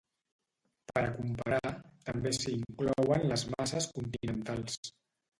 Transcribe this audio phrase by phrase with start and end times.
[0.91, 1.73] Per a comparar,
[2.07, 4.79] també s'hi inclouen les masses continentals.